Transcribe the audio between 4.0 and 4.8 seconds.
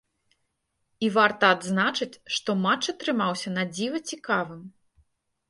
цікавым.